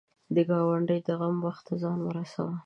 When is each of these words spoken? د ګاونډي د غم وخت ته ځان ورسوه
د 0.35 0.37
ګاونډي 0.49 0.99
د 1.07 1.09
غم 1.19 1.37
وخت 1.45 1.63
ته 1.67 1.73
ځان 1.81 1.99
ورسوه 2.03 2.53